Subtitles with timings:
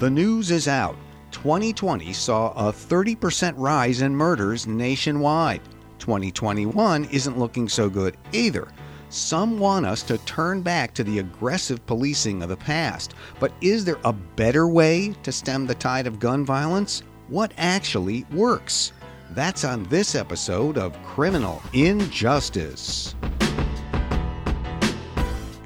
[0.00, 0.96] The news is out.
[1.30, 5.60] 2020 saw a 30% rise in murders nationwide.
[6.00, 8.66] 2021 isn't looking so good either.
[9.08, 13.14] Some want us to turn back to the aggressive policing of the past.
[13.38, 17.04] But is there a better way to stem the tide of gun violence?
[17.28, 18.92] What actually works?
[19.30, 23.14] That's on this episode of Criminal Injustice.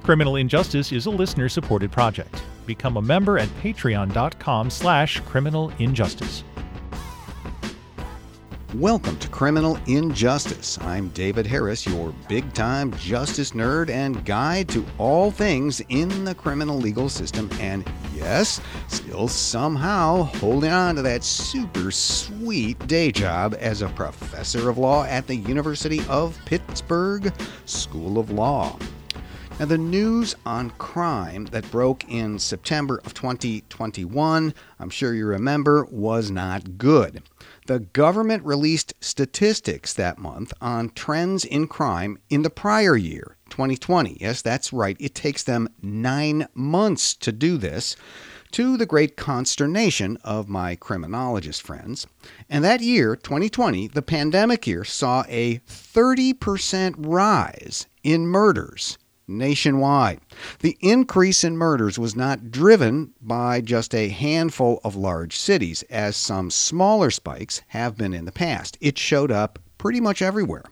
[0.02, 2.42] Criminal Injustice is a listener-supported project.
[2.68, 6.44] Become a member at patreon.com slash criminal injustice.
[8.74, 10.78] Welcome to Criminal Injustice.
[10.82, 16.34] I'm David Harris, your big time justice nerd and guide to all things in the
[16.34, 23.56] criminal legal system, and yes, still somehow holding on to that super sweet day job
[23.58, 27.32] as a professor of law at the University of Pittsburgh
[27.64, 28.78] School of Law.
[29.58, 35.84] Now, the news on crime that broke in September of 2021, I'm sure you remember,
[35.90, 37.24] was not good.
[37.66, 44.18] The government released statistics that month on trends in crime in the prior year, 2020.
[44.20, 44.96] Yes, that's right.
[45.00, 47.96] It takes them nine months to do this,
[48.52, 52.06] to the great consternation of my criminologist friends.
[52.48, 60.20] And that year, 2020, the pandemic year, saw a 30% rise in murders nationwide.
[60.60, 66.16] The increase in murders was not driven by just a handful of large cities, as
[66.16, 68.78] some smaller spikes have been in the past.
[68.80, 70.64] It showed up pretty much everywhere.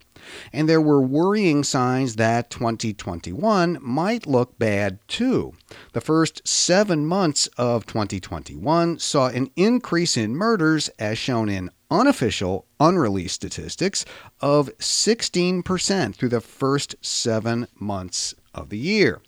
[0.52, 5.52] And there were worrying signs that 2021 might look bad too.
[5.92, 12.66] The first seven months of 2021 saw an increase in murders, as shown in unofficial,
[12.80, 14.04] unreleased statistics,
[14.40, 19.20] of 16% through the first seven months of the year.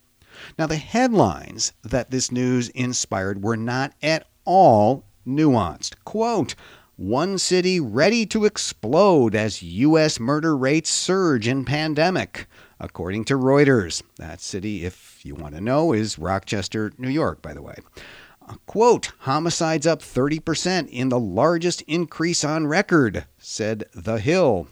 [0.59, 5.95] Now, the headlines that this news inspired were not at all nuanced.
[6.05, 6.55] Quote,
[6.97, 10.19] one city ready to explode as U.S.
[10.19, 12.49] murder rates surge in pandemic,
[12.81, 14.03] according to Reuters.
[14.17, 17.77] That city, if you want to know, is Rochester, New York, by the way.
[18.49, 24.67] Uh, quote, homicides up 30% in the largest increase on record, said The Hill.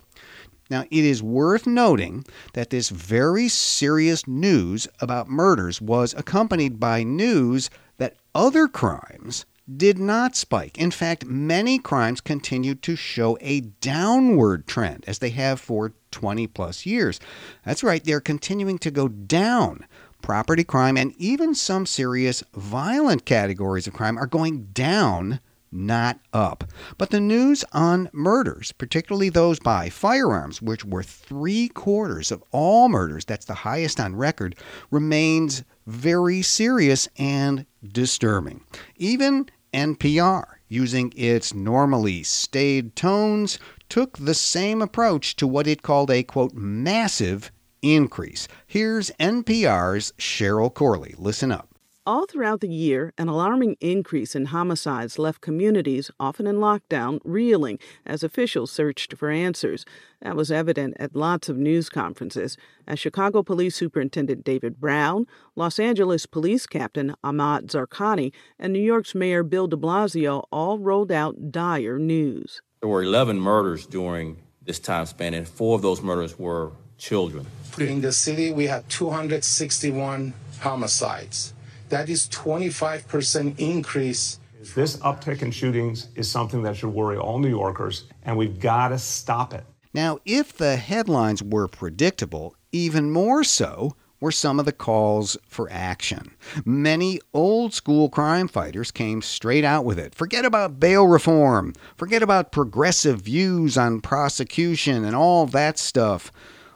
[0.71, 7.03] Now, it is worth noting that this very serious news about murders was accompanied by
[7.03, 10.79] news that other crimes did not spike.
[10.79, 16.47] In fact, many crimes continued to show a downward trend, as they have for 20
[16.49, 17.19] plus years.
[17.65, 19.87] That's right, they're continuing to go down.
[20.23, 25.41] Property crime and even some serious violent categories of crime are going down
[25.77, 26.65] not up.
[26.99, 32.89] But the news on murders, particularly those by firearms, which were three quarters of all
[32.89, 34.57] murders, that's the highest on record,
[34.91, 38.65] remains very serious and disturbing.
[38.97, 43.59] Even NPR, using its normally staid tones,
[43.89, 48.49] took the same approach to what it called a quote massive increase.
[48.67, 51.15] Here's NPR's Cheryl Corley.
[51.19, 51.76] Listen up.
[52.09, 57.81] All throughout the year, an alarming increase in homicides left communities, often in lockdown, reeling
[58.07, 59.85] as officials searched for answers.
[60.23, 62.57] That was evident at lots of news conferences
[62.87, 69.17] as Chicago Police Superintendent David Brown, Los Angeles Police Captain Ahmad Zarkani, and New York's
[69.17, 72.63] Mayor Bill de Blasio all rolled out dire news.
[72.83, 77.49] There were 11 murders during this time span, and four of those murders were children.
[77.81, 81.53] In the city, we had 261 homicides.
[81.89, 84.41] That is 25% increase.
[84.75, 88.89] This uptick in shootings is something that should worry all New Yorkers, and we've got
[88.89, 89.65] to stop it.
[89.95, 95.71] Now, if the headlines were predictable, even more so were some of the calls for
[95.71, 96.35] action.
[96.65, 100.15] Many old school crime fighters came straight out with it.
[100.15, 106.33] Forget about bail reform, forget about progressive views on prosecution and all that stuff.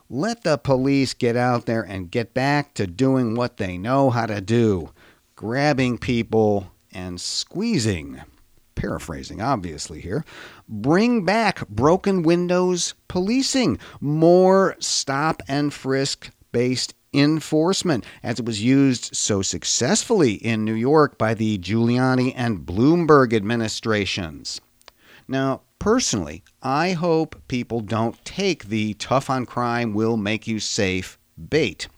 [0.09, 4.27] Let the police get out there and get back to doing what they know how
[4.27, 4.91] to do
[5.41, 8.21] grabbing people and squeezing.
[8.75, 10.23] Paraphrasing, obviously, here.
[10.69, 19.17] Bring back broken windows policing, more stop and frisk based enforcement, as it was used
[19.17, 24.61] so successfully in New York by the Giuliani and Bloomberg administrations.
[25.27, 31.19] Now, personally, I hope people don't take the tough on crime will make you safe
[31.49, 31.89] bait.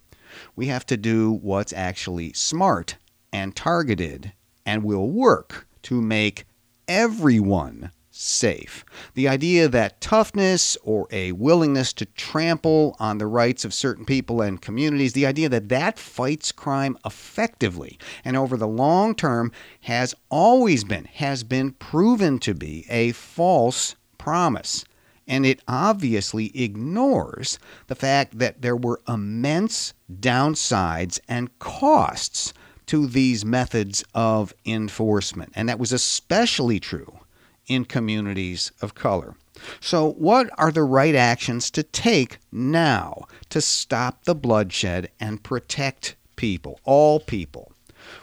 [0.54, 2.98] We have to do what's actually smart
[3.32, 4.32] and targeted
[4.64, 6.44] and will work to make
[6.86, 8.84] everyone safe.
[9.14, 14.42] The idea that toughness or a willingness to trample on the rights of certain people
[14.42, 19.50] and communities, the idea that that fights crime effectively and over the long term
[19.80, 24.84] has always been, has been proven to be a false promise.
[25.26, 32.52] And it obviously ignores the fact that there were immense downsides and costs
[32.86, 35.52] to these methods of enforcement.
[35.54, 37.20] And that was especially true
[37.66, 39.34] in communities of color.
[39.80, 46.16] So, what are the right actions to take now to stop the bloodshed and protect
[46.36, 47.72] people, all people?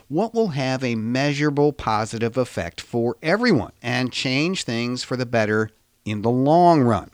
[0.08, 5.70] What will have a measurable positive effect for everyone and change things for the better
[6.04, 7.12] in the long run?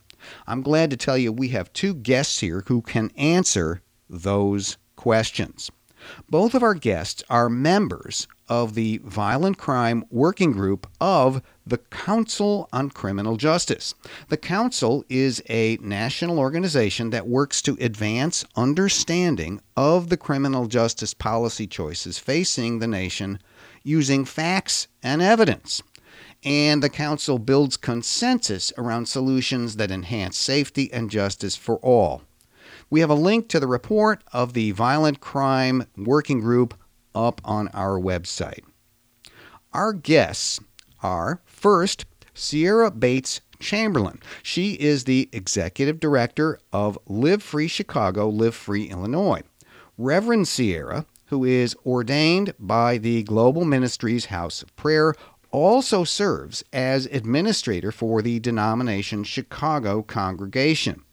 [0.47, 5.69] I'm glad to tell you we have two guests here who can answer those questions.
[6.29, 12.69] Both of our guests are members of the Violent Crime Working Group of the Council
[12.71, 13.95] on Criminal Justice.
[14.29, 21.13] The Council is a national organization that works to advance understanding of the criminal justice
[21.13, 23.39] policy choices facing the nation
[23.83, 25.81] using facts and evidence.
[26.43, 32.21] And the Council builds consensus around solutions that enhance safety and justice for all.
[32.89, 36.75] We have a link to the report of the Violent Crime Working Group
[37.15, 38.63] up on our website.
[39.73, 40.59] Our guests
[41.01, 44.19] are first Sierra Bates Chamberlain.
[44.43, 49.41] She is the executive director of Live Free Chicago, Live Free Illinois.
[49.97, 55.15] Reverend Sierra, who is ordained by the Global Ministries House of Prayer,
[55.51, 61.04] also serves as administrator for the denomination Chicago Congregation.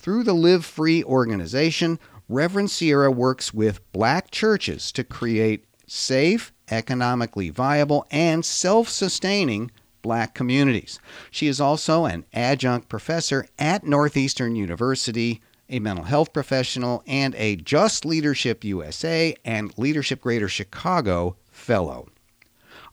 [0.00, 7.50] Through the Live Free organization, Reverend Sierra works with black churches to create safe, economically
[7.50, 9.70] viable, and self sustaining
[10.00, 11.00] black communities.
[11.30, 17.56] She is also an adjunct professor at Northeastern University, a mental health professional, and a
[17.56, 22.08] Just Leadership USA and Leadership Greater Chicago fellow.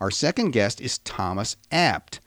[0.02, 2.20] Our second guest is Thomas Abt.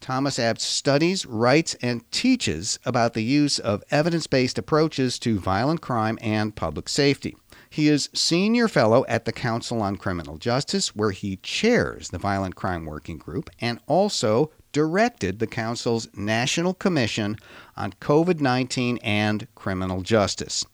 [0.00, 5.80] Thomas Abt studies, writes, and teaches about the use of evidence based approaches to violent
[5.80, 7.36] crime and public safety.
[7.70, 12.54] He is Senior Fellow at the Council on Criminal Justice, where he chairs the Violent
[12.54, 17.36] Crime Working Group and also directed the Council's National Commission
[17.76, 20.64] on COVID 19 and Criminal Justice.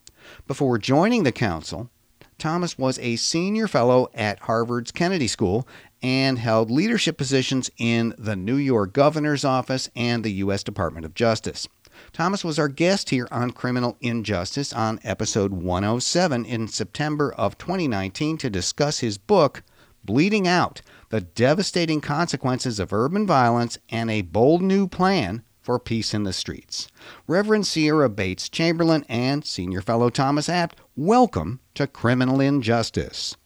[0.46, 1.90] Before joining the Council,
[2.38, 5.66] Thomas was a senior fellow at Harvard's Kennedy School
[6.04, 10.62] and held leadership positions in the New York Governor's Office and the U.S.
[10.62, 11.66] Department of Justice.
[12.12, 18.36] Thomas was our guest here on Criminal Injustice on episode 107 in September of 2019
[18.36, 19.62] to discuss his book,
[20.04, 26.12] Bleeding Out The Devastating Consequences of Urban Violence and a Bold New Plan for Peace
[26.12, 26.88] in the Streets.
[27.26, 33.38] Reverend Sierra Bates Chamberlain and Senior Fellow Thomas Abt, welcome to Criminal Injustice.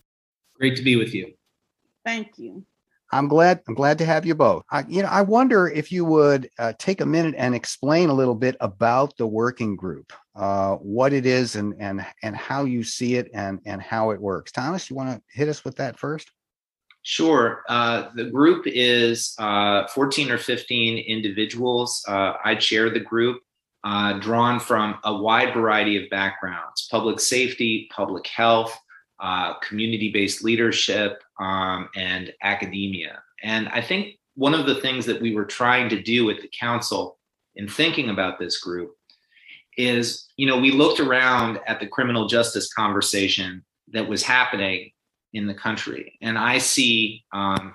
[0.56, 1.38] Great to be with you.
[2.08, 2.64] Thank you.
[3.12, 3.60] I'm glad.
[3.69, 4.62] I'm glad to have you both.
[4.70, 8.14] I, you know, I wonder if you would uh, take a minute and explain a
[8.14, 12.82] little bit about the working group, uh, what it is, and and and how you
[12.82, 14.52] see it, and and how it works.
[14.52, 16.31] Thomas, you want to hit us with that first?
[17.02, 17.62] Sure.
[17.69, 22.02] Uh, the group is uh, 14 or 15 individuals.
[22.08, 23.43] Uh, I chair the group,
[23.84, 28.78] uh, drawn from a wide variety of backgrounds: public safety, public health,
[29.62, 33.23] community-based leadership, um, and academia.
[33.43, 36.51] And I think one of the things that we were trying to do at the
[36.58, 37.19] council
[37.56, 38.94] in thinking about this group
[39.77, 44.93] is, you know, we looked around at the criminal justice conversation that was happening
[45.32, 47.75] in the country, and I see um,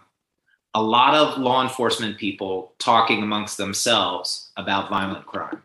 [0.74, 5.62] a lot of law enforcement people talking amongst themselves about violent crime.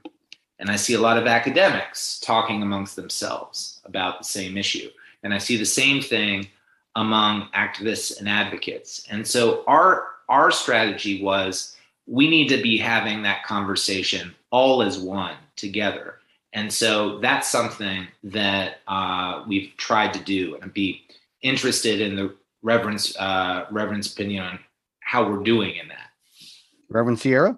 [0.58, 4.90] And I see a lot of academics talking amongst themselves about the same issue.
[5.22, 6.48] And I see the same thing
[6.96, 9.04] among activists and advocates.
[9.10, 14.98] And so our our strategy was we need to be having that conversation all as
[14.98, 16.16] one together.
[16.52, 21.02] And so that's something that uh, we've tried to do and be
[21.42, 24.58] interested in the Reverend's uh, Reverend's opinion on
[25.00, 26.10] how we're doing in that.
[26.88, 27.56] Reverend Sierra.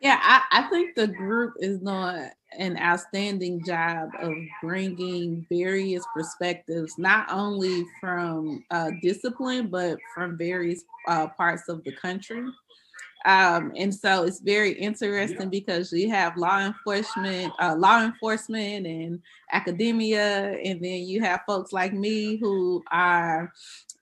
[0.00, 6.98] Yeah, I, I think the group is doing an outstanding job of bringing various perspectives,
[6.98, 12.44] not only from uh, discipline, but from various uh, parts of the country.
[13.24, 19.20] Um, and so it's very interesting because you have law enforcement, uh, law enforcement, and
[19.52, 23.52] academia, and then you have folks like me who are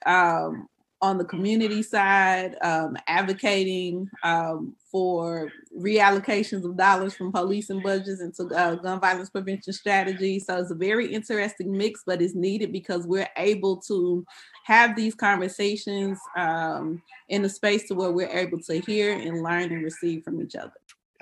[0.07, 0.69] um,
[1.03, 8.55] on the community side, um, advocating um, for reallocations of dollars from policing budgets into
[8.55, 10.47] uh, gun violence prevention strategies.
[10.47, 14.25] So it's a very interesting mix, but it's needed because we're able to
[14.65, 19.73] have these conversations um, in a space to where we're able to hear and learn
[19.73, 20.73] and receive from each other.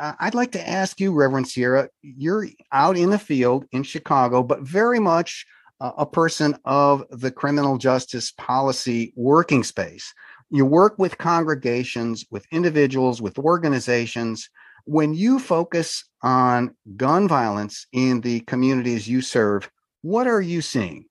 [0.00, 4.62] I'd like to ask you, Reverend Sierra, you're out in the field in Chicago, but
[4.62, 5.44] very much
[5.80, 10.12] a person of the criminal justice policy working space.
[10.50, 14.48] You work with congregations, with individuals, with organizations.
[14.84, 19.70] When you focus on gun violence in the communities you serve,
[20.02, 21.04] what are you seeing?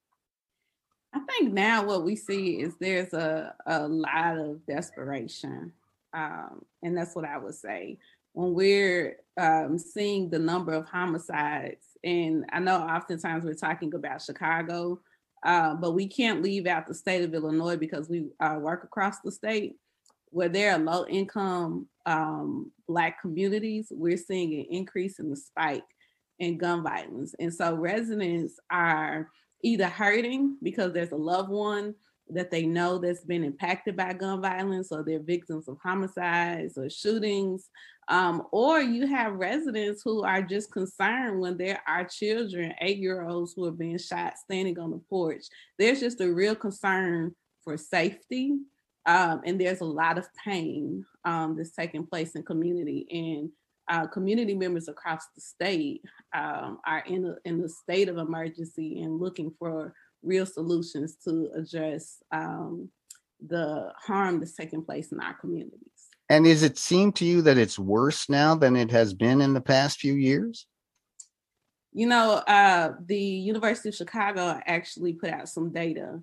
[1.13, 5.71] I think now what we see is there's a, a lot of desperation.
[6.13, 7.99] Um, and that's what I would say.
[8.33, 14.21] When we're um, seeing the number of homicides and I know oftentimes we're talking about
[14.21, 15.01] Chicago,
[15.45, 19.19] uh, but we can't leave out the state of Illinois because we uh, work across
[19.19, 19.75] the state
[20.29, 23.87] where there are low income um, Black communities.
[23.91, 25.83] We're seeing an increase in the spike
[26.39, 27.35] in gun violence.
[27.39, 29.29] And so residents are
[29.61, 31.93] either hurting because there's a loved one
[32.29, 36.89] that they know that's been impacted by gun violence or they're victims of homicides or
[36.89, 37.69] shootings
[38.09, 43.27] um, or you have residents who are just concerned when there are children, eight year
[43.27, 45.45] olds who are being shot standing on the porch.
[45.77, 48.53] There's just a real concern for safety.
[49.05, 53.07] Um, and there's a lot of pain um, that's taking place in community.
[53.09, 53.49] And
[53.89, 56.01] uh, community members across the state
[56.35, 61.49] um, are in a, in a state of emergency and looking for real solutions to
[61.55, 62.89] address um,
[63.45, 65.96] the harm that's taking place in our communities.
[66.29, 69.53] And is it seem to you that it's worse now than it has been in
[69.53, 70.67] the past few years?
[71.93, 76.19] You know, uh, the University of Chicago actually put out some data,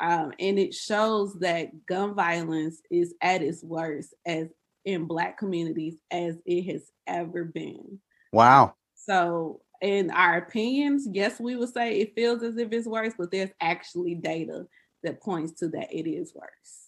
[0.00, 4.48] um, and it shows that gun violence is at its worst as
[4.84, 8.00] in Black communities as it has ever been.
[8.32, 8.74] Wow.
[8.96, 13.30] So, in our opinions, yes, we would say it feels as if it's worse, but
[13.30, 14.66] there's actually data
[15.04, 16.83] that points to that it is worse.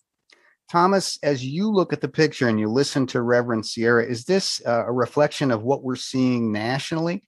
[0.70, 4.60] Thomas, as you look at the picture and you listen to Reverend Sierra, is this
[4.66, 7.24] uh, a reflection of what we're seeing nationally?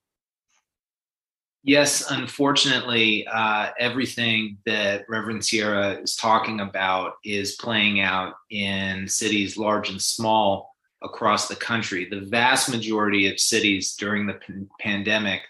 [1.62, 9.58] Yes, unfortunately, uh, everything that Reverend Sierra is talking about is playing out in cities
[9.58, 12.08] large and small across the country.
[12.08, 15.42] The vast majority of cities during the p- pandemic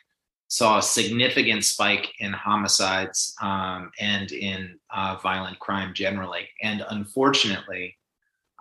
[0.48, 6.48] saw a significant spike in homicides um, and in uh, violent crime generally.
[6.62, 7.96] And unfortunately,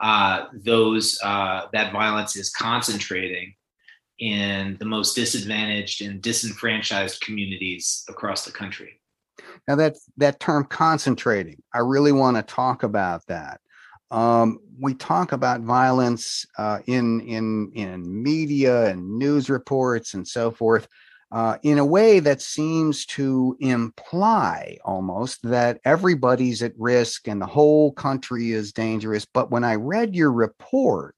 [0.01, 3.56] uh, those uh, that violence is concentrating
[4.20, 9.00] in the most disadvantaged and disenfranchised communities across the country.
[9.67, 13.62] Now that that term concentrating, I really want to talk about that.
[14.12, 20.51] Um, we talk about violence uh, in in in media and news reports and so
[20.51, 20.88] forth
[21.32, 27.46] uh, in a way that seems to imply almost that everybody's at risk and the
[27.46, 29.26] whole country is dangerous.
[29.26, 31.16] But when I read your report,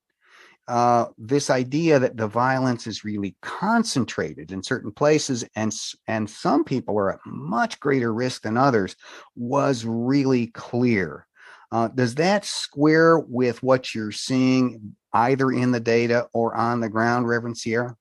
[0.67, 5.73] uh, this idea that the violence is really concentrated in certain places and
[6.07, 8.95] and some people are at much greater risk than others
[9.35, 11.25] was really clear.
[11.71, 16.89] Uh, does that square with what you're seeing either in the data or on the
[16.89, 17.95] ground, Reverend Sierra?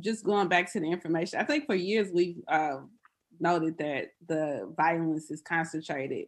[0.00, 2.78] Just going back to the information, I think for years we've uh,
[3.40, 6.26] noted that the violence is concentrated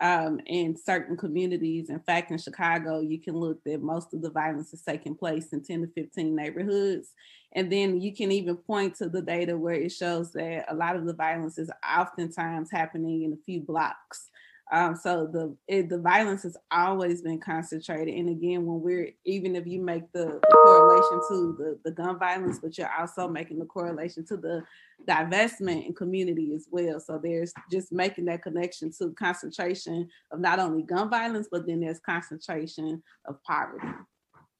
[0.00, 1.90] um, in certain communities.
[1.90, 5.52] In fact, in Chicago, you can look that most of the violence is taking place
[5.52, 7.12] in 10 to 15 neighborhoods.
[7.52, 10.96] And then you can even point to the data where it shows that a lot
[10.96, 14.28] of the violence is oftentimes happening in a few blocks.
[14.70, 18.14] Um, so the it, the violence has always been concentrated.
[18.14, 22.18] And again, when we're even if you make the, the, correlation to the, the gun
[22.18, 24.62] violence, but you're also making the correlation to the
[25.06, 27.00] divestment in community as well.
[27.00, 31.80] So there's just making that connection to concentration of not only gun violence, but then
[31.80, 33.88] there's concentration of poverty.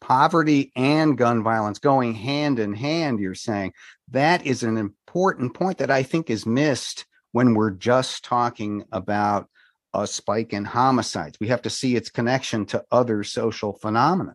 [0.01, 3.73] Poverty and gun violence going hand in hand, you're saying.
[4.11, 9.49] That is an important point that I think is missed when we're just talking about
[9.95, 11.39] a spike in homicides.
[11.41, 14.35] We have to see its connection to other social phenomena.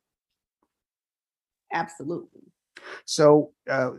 [1.72, 2.41] Absolutely.
[3.05, 3.91] So, uh,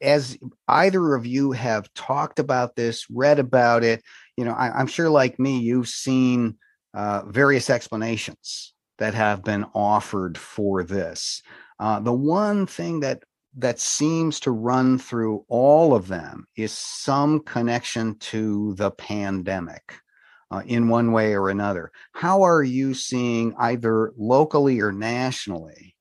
[0.00, 4.02] as either of you have talked about this, read about it,
[4.36, 6.56] you know, I, am sure, like me, you've seen
[6.94, 11.42] uh, various explanations that have been offered for this.
[11.78, 13.22] Uh, the one thing that
[13.58, 19.94] that seems to run through all of them is some connection to the pandemic.
[20.50, 21.90] Uh, in one way or another.
[22.12, 25.96] How are you seeing either locally or nationally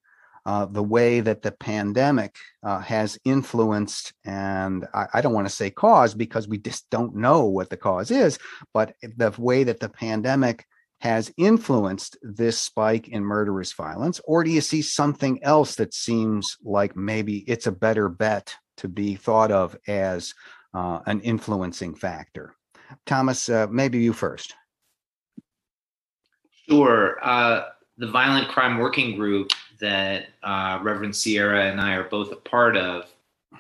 [0.45, 5.53] uh, the way that the pandemic uh, has influenced, and I, I don't want to
[5.53, 8.37] say cause because we just don't know what the cause is,
[8.73, 10.65] but the way that the pandemic
[11.01, 14.21] has influenced this spike in murderous violence?
[14.25, 18.87] Or do you see something else that seems like maybe it's a better bet to
[18.87, 20.33] be thought of as
[20.73, 22.55] uh, an influencing factor?
[23.05, 24.55] Thomas, uh, maybe you first.
[26.69, 27.17] Sure.
[27.21, 32.37] Uh, the Violent Crime Working Group that uh, Reverend Sierra and I are both a
[32.37, 33.05] part of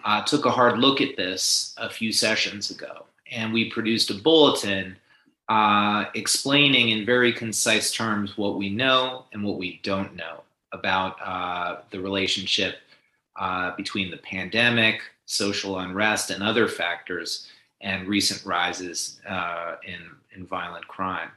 [0.03, 3.05] uh, took a hard look at this a few sessions ago.
[3.31, 4.97] And we produced a bulletin
[5.49, 11.17] uh, explaining in very concise terms what we know and what we don't know about
[11.23, 12.77] uh, the relationship
[13.77, 17.47] between the pandemic, social unrest, and other factors,
[17.81, 20.01] and recent rises uh, in,
[20.35, 21.29] in violent crime.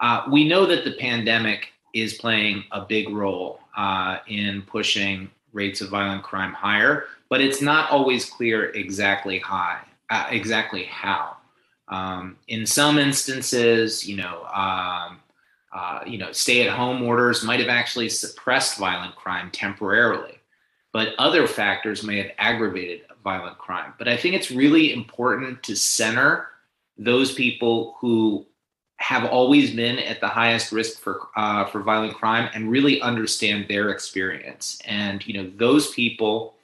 [0.00, 5.80] Uh, we know that the pandemic is playing a big role uh, in pushing rates
[5.80, 9.80] of violent crime higher, but it's not always clear exactly high,
[10.30, 11.36] exactly how.
[11.88, 15.20] Um, in some instances, you know, um,
[15.72, 20.38] uh, you know, stay-at-home orders might have actually suppressed violent crime temporarily,
[20.92, 23.94] but other factors may have aggravated violent crime.
[23.98, 26.48] But I think it's really important to center
[26.98, 28.46] those people who
[28.96, 33.66] have always been at the highest risk for uh, for violent crime and really understand
[33.68, 34.78] their experience.
[34.86, 36.54] And you know, those people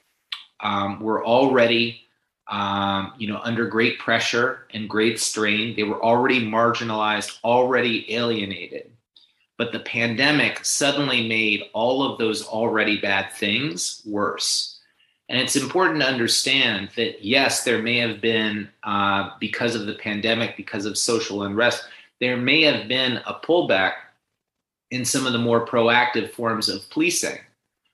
[0.61, 2.02] um, were already
[2.49, 5.76] um, you know, under great pressure and great strain.
[5.76, 8.90] They were already marginalized, already alienated.
[9.58, 14.78] But the pandemic suddenly made all of those already bad things worse.
[15.28, 19.94] And it's important to understand that, yes, there may have been, uh, because of the
[19.94, 21.84] pandemic, because of social unrest,
[22.20, 23.92] there may have been a pullback
[24.90, 27.38] in some of the more proactive forms of policing.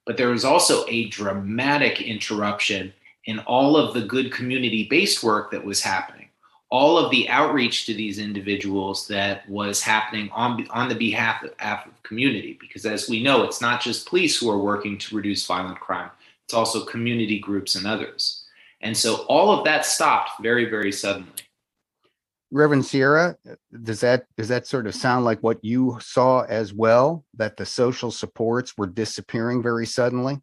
[0.06, 2.92] But there was also a dramatic interruption
[3.24, 6.23] in all of the good community based work that was happening,
[6.74, 11.52] all of the outreach to these individuals that was happening on, on the behalf of,
[11.60, 12.58] of community.
[12.60, 16.10] Because as we know, it's not just police who are working to reduce violent crime,
[16.44, 18.44] it's also community groups and others.
[18.80, 21.30] And so all of that stopped very, very suddenly.
[22.50, 23.36] Reverend Sierra,
[23.84, 27.24] does that does that sort of sound like what you saw as well?
[27.34, 30.40] That the social supports were disappearing very suddenly?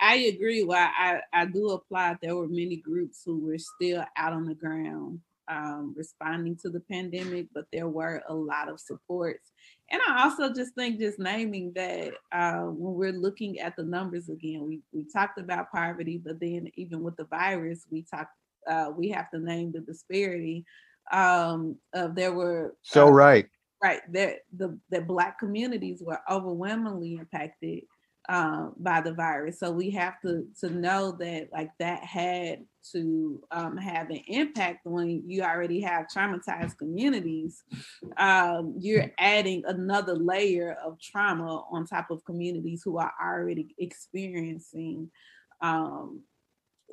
[0.00, 0.62] I agree.
[0.62, 2.18] Well, I, I do applaud.
[2.22, 6.80] There were many groups who were still out on the ground um, responding to the
[6.80, 9.50] pandemic, but there were a lot of supports.
[9.90, 14.28] And I also just think just naming that uh, when we're looking at the numbers
[14.28, 18.32] again, we, we talked about poverty, but then even with the virus, we talked
[18.68, 20.64] uh, we have to name the disparity.
[21.10, 23.46] Um, of there were so uh, right,
[23.82, 27.84] right there the the black communities were overwhelmingly impacted
[28.28, 29.58] um, by the virus.
[29.58, 34.86] So we have to to know that like that had to um, have an impact
[34.86, 37.62] when you already have traumatized communities.
[38.16, 45.10] Um, you're adding another layer of trauma on top of communities who are already experiencing.
[45.60, 46.22] Um,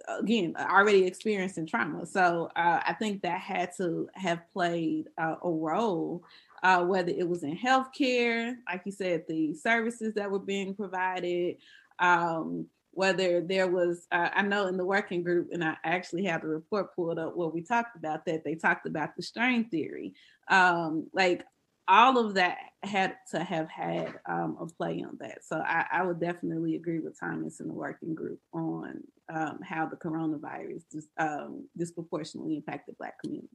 [0.08, 5.50] again already experiencing trauma so uh, i think that had to have played uh, a
[5.50, 6.22] role
[6.66, 11.58] uh, whether it was in healthcare, like you said, the services that were being provided,
[12.00, 16.42] um, whether there was, uh, I know in the working group, and I actually had
[16.42, 20.16] the report pulled up where we talked about that, they talked about the strain theory.
[20.50, 21.46] Um, like
[21.88, 25.46] all of that had to have had um, a play on that.
[25.46, 29.86] So I, I, would definitely agree with Thomas in the working group on um, how
[29.86, 33.52] the coronavirus dis, um, disproportionately impacted Black communities.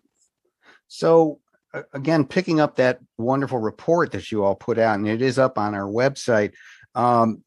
[0.87, 1.41] So
[1.93, 5.59] again, picking up that wonderful report that you all put out, and it is up
[5.59, 6.53] on our website.
[6.95, 7.43] Um,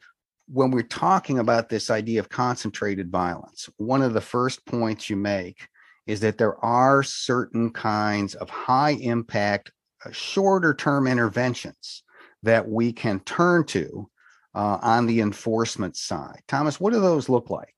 [0.47, 5.15] when we're talking about this idea of concentrated violence, one of the first points you
[5.15, 5.67] make
[6.05, 9.71] is that there are certain kinds of high impact,
[10.05, 12.03] uh, shorter term interventions
[12.43, 14.09] that we can turn to
[14.53, 16.41] uh, on the enforcement side.
[16.47, 17.73] Thomas, what do those look like?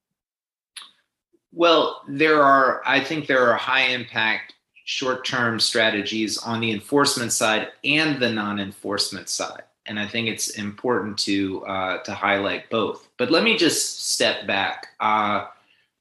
[1.52, 4.55] Well, there are, I think there are high impact
[4.86, 9.64] short-term strategies on the enforcement side and the non-enforcement side.
[9.88, 13.08] And i think it's important to uh, to highlight both.
[13.18, 14.88] But let me just step back.
[14.98, 15.46] Uh,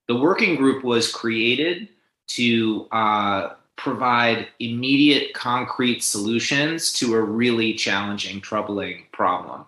[0.08, 1.90] the working group was created
[2.28, 9.66] to uh, provide immediate concrete solutions to a really challenging troubling problem.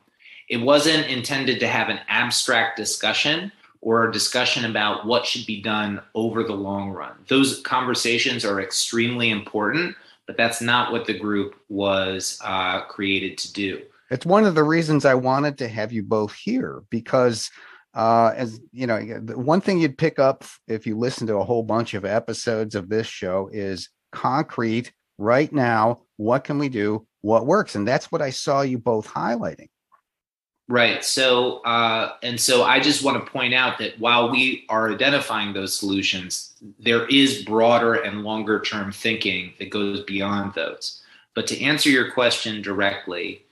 [0.48, 5.62] It wasn't intended to have an abstract discussion or a discussion about what should be
[5.62, 7.14] done over the long run.
[7.28, 13.54] Those conversations are extremely important, but that's not what the group was uh, created to
[13.54, 13.82] do.
[14.10, 17.50] It's one of the reasons I wanted to have you both here because,
[17.94, 19.00] uh, as you know,
[19.36, 22.90] one thing you'd pick up if you listen to a whole bunch of episodes of
[22.90, 26.02] this show is concrete right now.
[26.16, 27.06] What can we do?
[27.22, 27.76] What works?
[27.76, 29.68] And that's what I saw you both highlighting.
[30.70, 31.04] Right.
[31.04, 35.54] So, uh, and so I just want to point out that while we are identifying
[35.54, 41.02] those solutions, there is broader and longer term thinking that goes beyond those.
[41.36, 43.44] But to answer your question directly,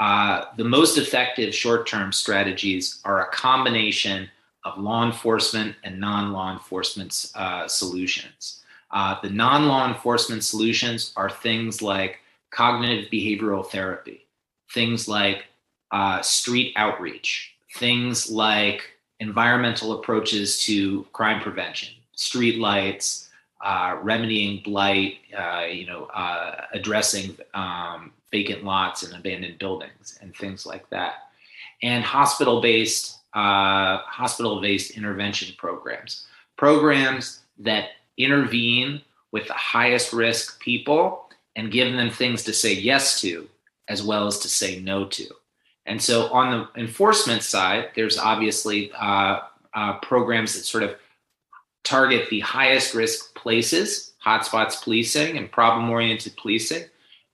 [0.00, 4.28] uh, the most effective short term strategies are a combination
[4.64, 8.64] of law enforcement and non law enforcement uh, solutions.
[8.90, 12.18] Uh, the non law enforcement solutions are things like
[12.50, 14.26] cognitive behavioral therapy,
[14.72, 15.44] things like
[15.90, 18.82] uh, street outreach, things like
[19.20, 23.30] environmental approaches to crime prevention, street lights,
[23.64, 30.34] uh, remedying blight, uh, you know, uh, addressing um, vacant lots and abandoned buildings, and
[30.36, 31.28] things like that,
[31.82, 39.00] and hospital-based uh, hospital-based intervention programs, programs that intervene
[39.32, 43.48] with the highest risk people and give them things to say yes to
[43.88, 45.26] as well as to say no to.
[45.86, 49.40] And so on the enforcement side, there's obviously uh,
[49.74, 50.96] uh, programs that sort of
[51.82, 56.84] target the highest risk places, hotspots policing and problem oriented policing.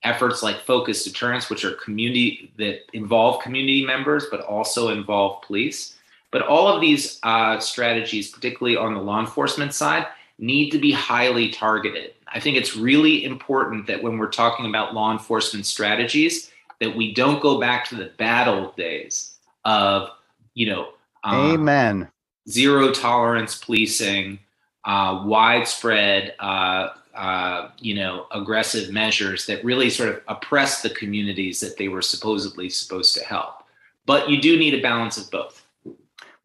[0.02, 5.96] Efforts like focused deterrence, which are community that involve community members but also involve police.
[6.30, 10.06] But all of these uh, strategies, particularly on the law enforcement side,
[10.38, 12.14] need to be highly targeted.
[12.32, 17.14] I think it's really important that when we're talking about law enforcement strategies, that we
[17.14, 20.10] don't go back to the bad old days of,
[20.54, 20.88] you know,
[21.22, 22.08] um, amen,
[22.48, 24.38] zero tolerance policing,
[24.84, 31.60] uh, widespread, uh, uh, you know, aggressive measures that really sort of oppress the communities
[31.60, 33.64] that they were supposedly supposed to help.
[34.06, 35.64] But you do need a balance of both.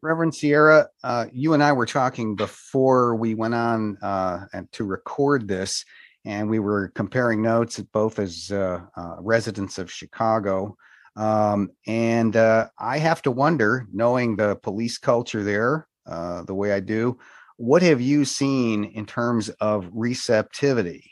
[0.02, 5.48] Reverend Sierra, uh, you and I were talking before we went on uh, to record
[5.48, 5.84] this,
[6.26, 10.76] and we were comparing notes both as uh, uh, residents of Chicago.
[11.14, 16.72] Um, and uh, I have to wonder, knowing the police culture there uh, the way
[16.72, 17.18] I do,
[17.56, 21.10] what have you seen in terms of receptivity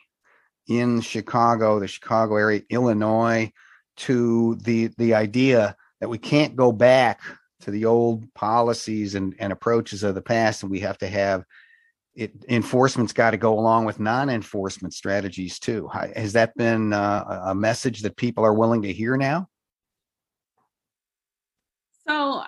[0.66, 3.50] in Chicago, the Chicago area, Illinois,
[3.96, 7.20] to the the idea that we can't go back
[7.60, 11.44] to the old policies and, and approaches of the past, and we have to have
[12.14, 15.88] it enforcement's got to go along with non-enforcement strategies too.
[15.88, 19.48] Has that been uh, a message that people are willing to hear now?
[22.06, 22.42] So,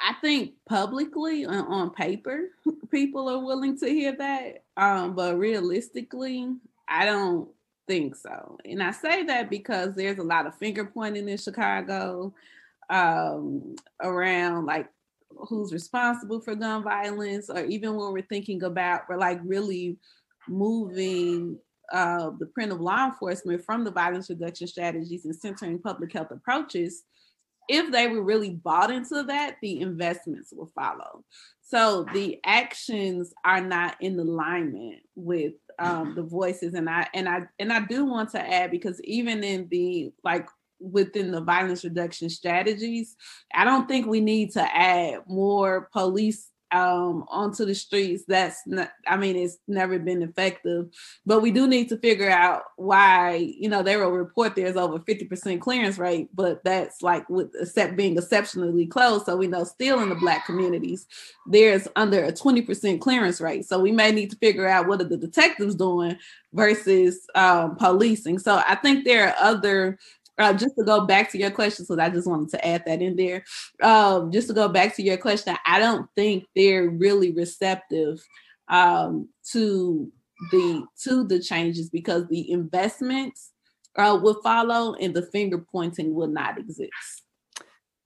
[0.00, 2.50] I think publicly on, on paper,
[2.90, 6.54] people are willing to hear that, um, but realistically,
[6.86, 7.48] I don't
[7.88, 8.58] think so.
[8.64, 12.32] And I say that because there's a lot of finger pointing in Chicago
[12.88, 14.88] um, around like
[15.48, 19.96] who's responsible for gun violence, or even when we're thinking about we're like really
[20.48, 21.58] moving
[21.92, 26.30] uh, the print of law enforcement from the violence reduction strategies and centering public health
[26.30, 27.04] approaches,
[27.68, 31.24] if they were really bought into that, the investments will follow.
[31.62, 37.42] So the actions are not in alignment with um, the voices, and I and I
[37.58, 40.48] and I do want to add because even in the like
[40.80, 43.16] within the violence reduction strategies.
[43.54, 48.24] I don't think we need to add more police um onto the streets.
[48.28, 50.86] That's not i mean it's never been effective.
[51.24, 54.98] But we do need to figure out why you know they will report there's over
[54.98, 59.24] 50% clearance rate but that's like with except being exceptionally close.
[59.24, 61.06] So we know still in the black communities
[61.46, 63.64] there's under a 20% clearance rate.
[63.64, 66.18] So we may need to figure out what are the detectives doing
[66.52, 68.38] versus um, policing.
[68.38, 69.98] So i think there are other
[70.38, 73.02] uh, just to go back to your question, so I just wanted to add that
[73.02, 73.44] in there.
[73.82, 78.20] Um, just to go back to your question, I don't think they're really receptive
[78.68, 80.10] um, to
[80.52, 83.50] the to the changes because the investments
[83.96, 87.24] uh, will follow and the finger pointing will not exist.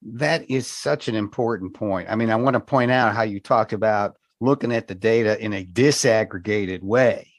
[0.03, 2.09] That is such an important point.
[2.11, 5.39] I mean, I want to point out how you talked about looking at the data
[5.39, 7.32] in a disaggregated way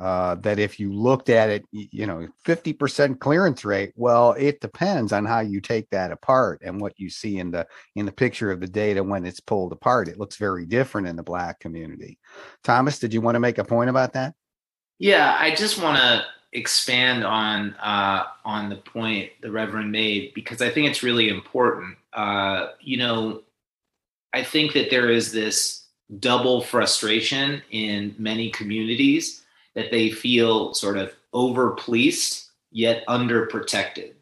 [0.00, 5.12] uh, that if you looked at it, you know, 50% clearance rate, well, it depends
[5.12, 8.50] on how you take that apart and what you see in the in the picture
[8.50, 10.08] of the data when it's pulled apart.
[10.08, 12.18] It looks very different in the black community.
[12.64, 14.34] Thomas, did you want to make a point about that?
[14.98, 20.62] Yeah, I just want to expand on uh, on the point the Reverend made because
[20.62, 21.98] I think it's really important.
[22.14, 23.42] Uh, you know,
[24.32, 29.39] I think that there is this double frustration in many communities
[29.74, 34.14] that they feel sort of over policed yet under protected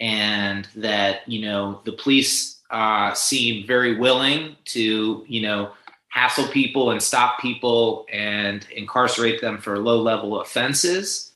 [0.00, 5.70] and that you know the police uh, seem very willing to you know
[6.08, 11.32] hassle people and stop people and incarcerate them for low level offenses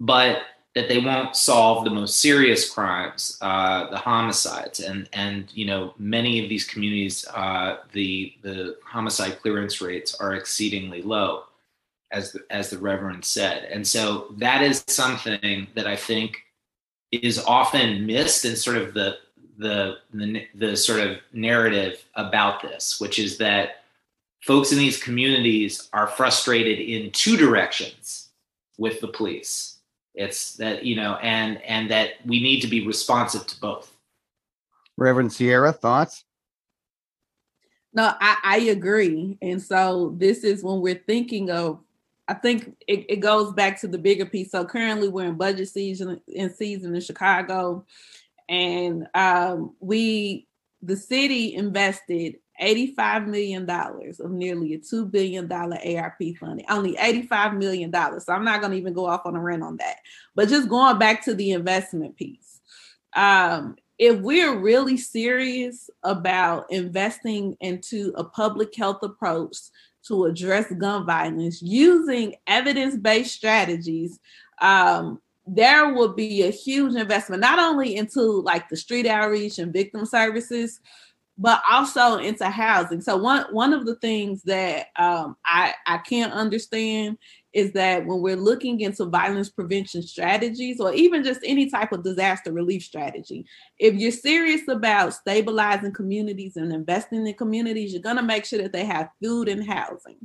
[0.00, 0.42] but
[0.74, 5.94] that they won't solve the most serious crimes, uh, the homicides, and and you know
[5.98, 11.44] many of these communities, uh, the the homicide clearance rates are exceedingly low,
[12.12, 16.38] as the, as the Reverend said, and so that is something that I think
[17.12, 19.16] is often missed in sort of the
[19.58, 23.82] the the, the sort of narrative about this, which is that
[24.42, 28.30] folks in these communities are frustrated in two directions
[28.78, 29.78] with the police.
[30.14, 33.92] It's that you know and and that we need to be responsive to both.
[34.96, 36.24] Reverend sierra thoughts?
[37.92, 39.38] No i, I agree.
[39.42, 41.80] And so this is when we're thinking of
[42.30, 45.68] i think it, it goes back to the bigger piece so currently we're in budget
[45.68, 47.84] season in season in chicago
[48.48, 50.46] and um, we
[50.82, 57.92] the city invested $85 million of nearly a $2 billion ARP funding, only $85 million.
[57.92, 59.96] So I'm not going to even go off on a rant on that.
[60.34, 62.60] But just going back to the investment piece,
[63.14, 69.56] um, if we're really serious about investing into a public health approach
[70.06, 74.18] to address gun violence using evidence based strategies,
[74.60, 79.72] um, there will be a huge investment not only into like the street outreach and
[79.72, 80.80] victim services
[81.40, 83.00] but also into housing.
[83.00, 87.16] So one one of the things that um, I I can't understand
[87.54, 92.04] is that when we're looking into violence prevention strategies or even just any type of
[92.04, 93.46] disaster relief strategy,
[93.78, 98.60] if you're serious about stabilizing communities and investing in communities, you're going to make sure
[98.60, 100.18] that they have food and housing.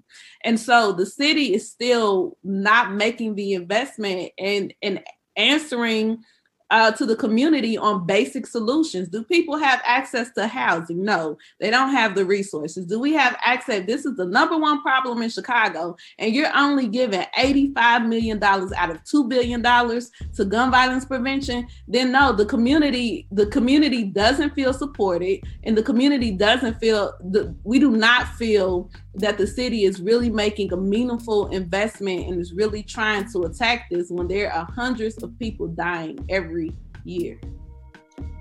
[0.43, 5.01] And so the city is still not making the investment and and
[5.37, 6.23] answering
[6.71, 9.09] uh, to the community on basic solutions.
[9.09, 11.03] Do people have access to housing?
[11.03, 12.85] No, they don't have the resources.
[12.85, 13.85] Do we have access?
[13.85, 18.89] This is the number one problem in Chicago, and you're only giving $85 million out
[18.89, 21.67] of $2 billion to gun violence prevention.
[21.87, 27.55] Then no, the community, the community doesn't feel supported, and the community doesn't feel the,
[27.63, 32.53] we do not feel that the city is really making a meaningful investment and is
[32.53, 36.71] really trying to attack this when there are hundreds of people dying every
[37.03, 37.39] year.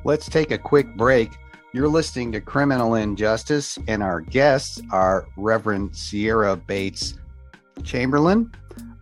[0.04, 1.30] Let's take a quick break.
[1.72, 7.18] You're listening to Criminal Injustice, and our guests are Reverend Sierra Bates
[7.82, 8.52] Chamberlain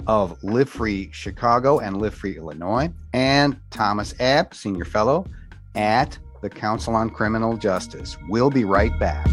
[0.07, 5.27] of Live Free Chicago and Live Free Illinois, and Thomas Abt, Senior Fellow
[5.75, 8.17] at the Council on Criminal Justice.
[8.29, 9.29] We'll be right back.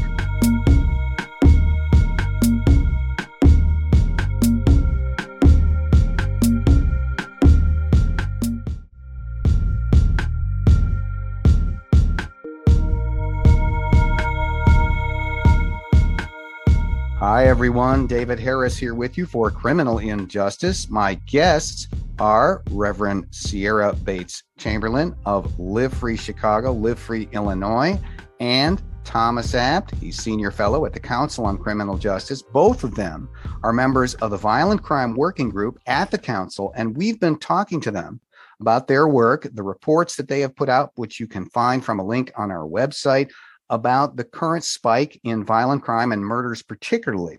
[17.59, 18.07] Everyone.
[18.07, 20.89] David Harris here with you for Criminal Injustice.
[20.89, 27.99] My guests are Reverend Sierra Bates Chamberlain of Live Free Chicago, Live Free Illinois,
[28.39, 29.93] and Thomas Abt.
[29.95, 32.41] He's Senior Fellow at the Council on Criminal Justice.
[32.41, 33.27] Both of them
[33.61, 37.81] are members of the Violent Crime Working Group at the Council, and we've been talking
[37.81, 38.21] to them
[38.61, 41.99] about their work, the reports that they have put out, which you can find from
[41.99, 43.29] a link on our website,
[43.69, 47.37] about the current spike in violent crime and murders, particularly.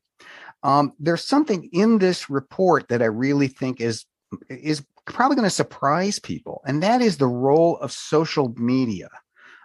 [0.63, 4.05] Um, there's something in this report that I really think is
[4.49, 9.09] is probably going to surprise people, and that is the role of social media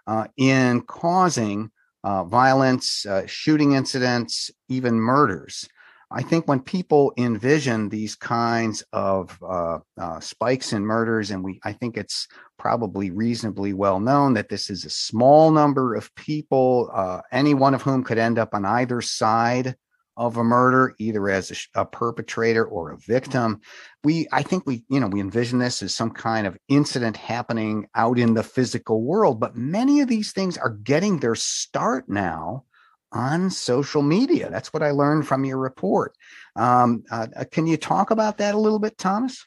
[0.08, 1.72] uh, in causing
[2.04, 5.68] uh, violence, uh, shooting incidents, even murders.
[6.12, 11.60] I think when people envision these kinds of uh, uh, spikes in murders, and we,
[11.64, 12.28] I think it's
[12.58, 17.74] probably reasonably well known that this is a small number of people, uh, any one
[17.74, 19.76] of whom could end up on either side
[20.18, 23.62] of a murder, either as a, a, perpetrator or a victim.
[24.04, 27.88] We, I think we, you know, we envision this as some kind of incident happening
[27.96, 32.64] out in the physical world, but many of these things are getting their start now
[33.12, 34.50] on social media.
[34.50, 36.16] That's what I learned from your report.
[36.56, 39.46] Um, uh, uh, can you talk about that a little bit, Thomas?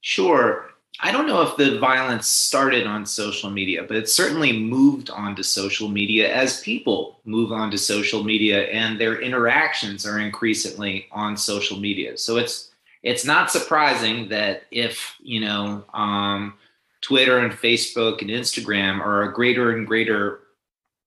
[0.00, 0.71] Sure.
[1.00, 5.42] I don't know if the violence started on social media, but it certainly moved onto
[5.42, 11.78] social media as people move onto social media and their interactions are increasingly on social
[11.78, 12.16] media.
[12.16, 12.70] So it's
[13.02, 16.54] it's not surprising that if you know um,
[17.00, 20.40] Twitter and Facebook and Instagram are a greater and greater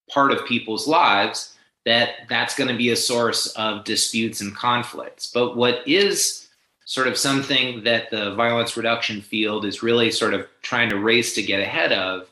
[0.09, 5.31] part of people's lives, that that's going to be a source of disputes and conflicts.
[5.31, 6.44] But what is
[6.85, 11.33] sort of something that the violence reduction field is really sort of trying to race
[11.33, 12.27] to get ahead of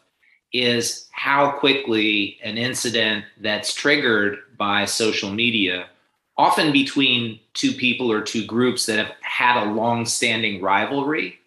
[0.54, 5.88] is how quickly an incident that's triggered by social media,
[6.38, 11.40] often between two people or two groups that have had a long-standing rivalry,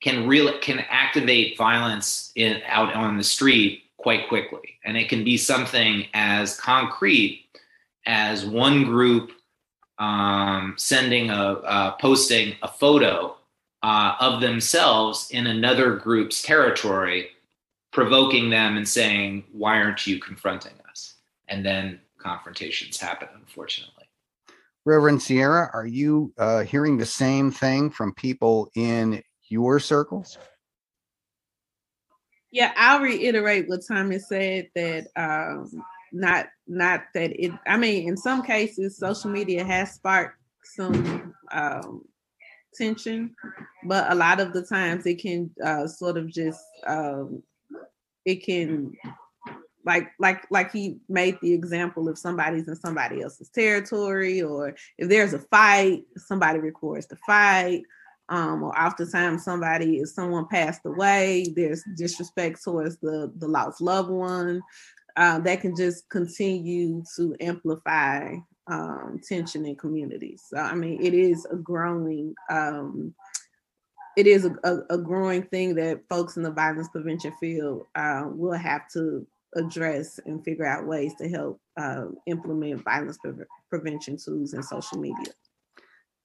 [0.00, 5.24] can really can activate violence in, out on the street quite quickly, and it can
[5.24, 7.46] be something as concrete
[8.06, 9.32] as one group
[9.98, 13.36] um, sending a uh, posting a photo
[13.82, 17.28] uh, of themselves in another group's territory,
[17.92, 21.14] provoking them and saying, "Why aren't you confronting us?"
[21.48, 24.04] And then confrontations happen, unfortunately.
[24.86, 30.36] Reverend Sierra, are you uh, hearing the same thing from people in your circles?
[32.50, 35.82] Yeah, I'll reiterate what Thomas said that um,
[36.14, 42.02] not not that it i mean in some cases social media has sparked some um,
[42.74, 43.34] tension
[43.84, 47.42] but a lot of the times it can uh, sort of just um,
[48.24, 48.92] it can
[49.84, 55.08] like like like he made the example if somebody's in somebody else's territory or if
[55.08, 57.82] there's a fight somebody records the fight
[58.30, 64.10] um, or oftentimes somebody if someone passed away there's disrespect towards the the lost loved
[64.10, 64.62] one
[65.16, 68.34] um, that can just continue to amplify
[68.66, 70.42] um, tension in communities.
[70.48, 73.14] So, I mean, it is a growing, um,
[74.16, 78.24] it is a, a, a, growing thing that folks in the violence prevention field uh,
[78.26, 83.32] will have to address and figure out ways to help uh, implement violence pre-
[83.70, 85.32] prevention tools in social media.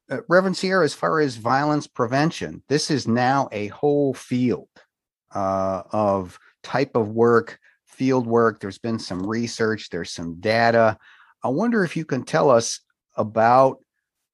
[0.10, 4.70] Uh, Reverend Sierra, as far as violence prevention, this is now a whole field
[5.36, 7.60] uh, of type of work
[8.00, 10.98] field work, there's been some research, there's some data.
[11.44, 12.80] I wonder if you can tell us
[13.18, 13.80] about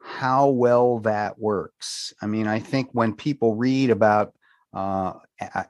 [0.04, 2.14] how well that works.
[2.22, 4.36] I mean, I think when people read about
[4.72, 5.14] uh,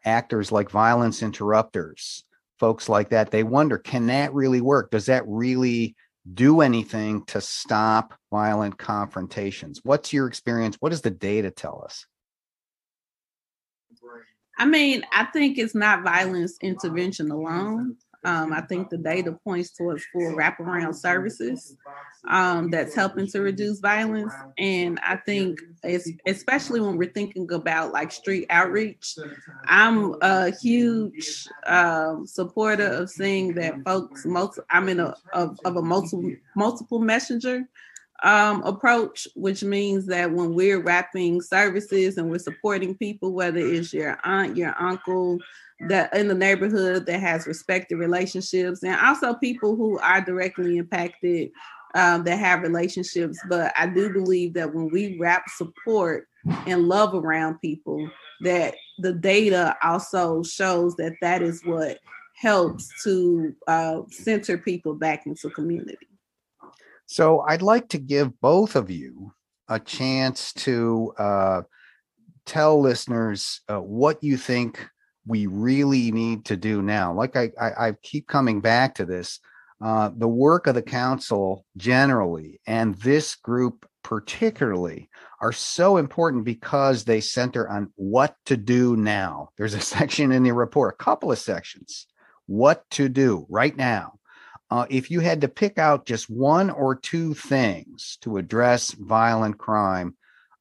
[0.04, 2.26] actors like violence interrupters,
[2.60, 4.92] folks like that, they wonder can that really work?
[4.92, 5.96] Does that really
[6.34, 9.80] do anything to stop violent confrontations?
[9.84, 10.76] What's your experience?
[10.82, 12.06] What does the data tell us?
[14.58, 17.98] I mean, I think it's not violence intervention alone.
[18.24, 21.78] Um, I think the data points towards full wraparound services
[22.28, 24.34] um, that's helping to reduce violence.
[24.58, 25.60] And I think,
[26.26, 29.16] especially when we're thinking about like street outreach,
[29.66, 35.76] I'm a huge um, supporter of seeing that folks, most, I'm in a of, of
[35.76, 37.70] a multiple multiple messenger
[38.24, 43.94] um, approach, which means that when we're wrapping services and we're supporting people, whether it's
[43.94, 45.38] your aunt, your uncle,
[45.88, 51.52] that in the neighborhood that has respected relationships, and also people who are directly impacted
[51.94, 53.40] um, that have relationships.
[53.50, 56.28] But I do believe that when we wrap support
[56.66, 58.10] and love around people,
[58.42, 62.00] that the data also shows that that is what
[62.36, 66.08] helps to uh, center people back into community.
[67.06, 69.34] So I'd like to give both of you
[69.68, 71.62] a chance to uh,
[72.46, 74.88] tell listeners uh, what you think
[75.28, 77.14] we really need to do now.
[77.14, 79.40] Like I, I, I keep coming back to this.
[79.84, 85.10] Uh, the work of the council generally and this group particularly
[85.42, 89.50] are so important because they center on what to do now.
[89.58, 92.08] There's a section in the report, a couple of sections,
[92.46, 94.14] what to do right now
[94.76, 99.58] uh, if you had to pick out just one or two things to address violent
[99.58, 100.14] crime,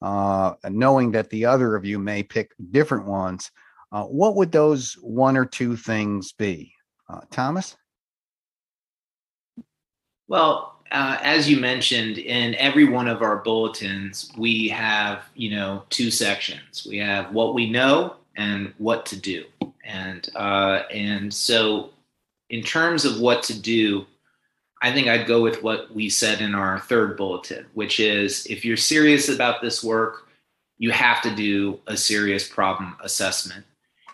[0.03, 3.51] uh, knowing that the other of you may pick different ones,
[3.91, 6.73] uh, what would those one or two things be?
[7.09, 7.77] Uh, Thomas?
[10.29, 15.83] Well, uh, as you mentioned, in every one of our bulletins, we have, you know,
[15.91, 16.87] two sections.
[16.89, 19.45] We have what we know and what to do.
[19.85, 21.91] And uh, and so
[22.51, 24.07] in terms of what to do,
[24.83, 28.65] I think I'd go with what we said in our third bulletin, which is if
[28.65, 30.29] you're serious about this work,
[30.79, 33.65] you have to do a serious problem assessment.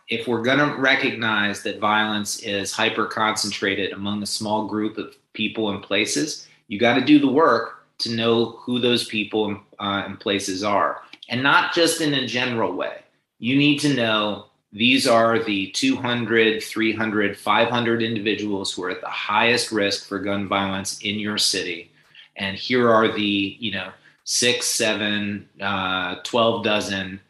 [0.09, 5.17] If we're going to recognize that violence is hyper concentrated among a small group of
[5.33, 9.59] people and places, you got to do the work to know who those people and,
[9.79, 11.03] uh, and places are.
[11.29, 13.03] And not just in a general way.
[13.39, 19.09] You need to know these are the 200, 300, 500 individuals who are at the
[19.09, 21.91] highest risk for gun violence in your city.
[22.37, 23.91] And here are the, you know,
[24.25, 27.21] six, seven, uh, 12 dozen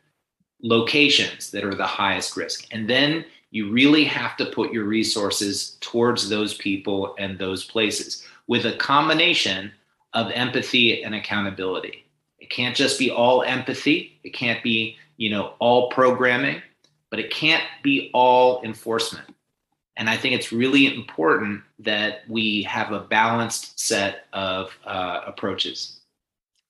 [0.62, 2.66] locations that are the highest risk.
[2.72, 8.26] And then you really have to put your resources towards those people and those places
[8.47, 9.72] with a combination
[10.12, 12.05] of empathy and accountability.
[12.38, 14.18] It can't just be all empathy.
[14.24, 16.62] It can't be, you know, all programming,
[17.11, 19.27] but it can't be all enforcement.
[19.97, 26.01] And I think it's really important that we have a balanced set of uh, approaches.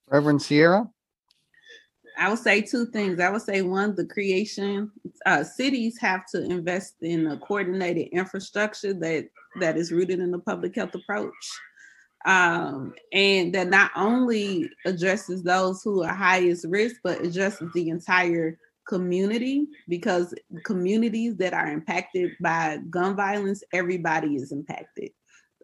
[0.09, 0.89] Reverend Sierra?
[2.19, 3.21] I would say two things.
[3.21, 4.91] I would say one, the creation.
[5.25, 9.29] Uh, cities have to invest in a coordinated infrastructure that
[9.61, 11.35] that is rooted in the public health approach
[12.25, 18.59] um, and that not only addresses those who are highest risk, but addresses the entire
[18.87, 25.11] community because communities that are impacted by gun violence, everybody is impacted.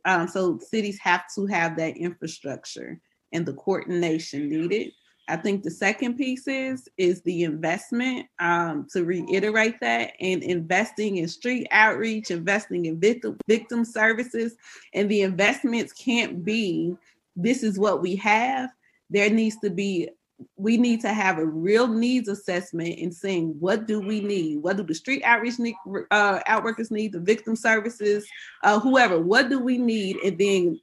[0.04, 3.00] Um, so cities have to have that infrastructure
[3.32, 4.92] and the coordination needed.
[5.28, 8.26] I think the second piece is is the investment.
[8.38, 14.54] Um, to reiterate that, and investing in street outreach, investing in victim victim services,
[14.94, 16.96] and the investments can't be.
[17.34, 18.70] This is what we have.
[19.10, 20.08] There needs to be.
[20.56, 24.58] We need to have a real needs assessment and saying what do we need?
[24.58, 25.76] What do the street outreach need,
[26.10, 27.12] uh, outworkers need?
[27.12, 28.26] The victim services,
[28.62, 29.20] uh, whoever.
[29.20, 30.16] What do we need?
[30.16, 30.80] And then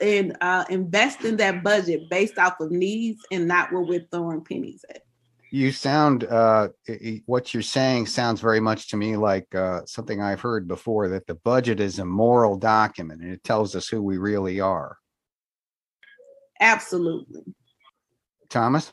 [0.00, 4.42] and uh, invest in that budget based off of needs and not what we're throwing
[4.42, 5.02] pennies at.
[5.50, 6.68] You sound uh,
[7.26, 11.28] what you're saying sounds very much to me like uh, something I've heard before that
[11.28, 14.98] the budget is a moral document and it tells us who we really are.
[16.60, 17.42] Absolutely.
[18.54, 18.92] Thomas?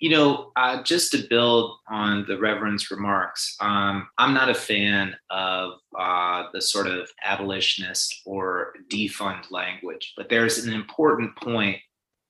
[0.00, 5.14] You know, uh, just to build on the Reverend's remarks, um, I'm not a fan
[5.30, 11.78] of uh, the sort of abolitionist or defund language, but there's an important point